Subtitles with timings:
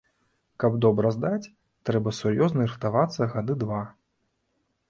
[0.63, 1.51] Каб добра здаць,
[1.89, 3.81] трэба сур'ёзна рыхтавацца гады два.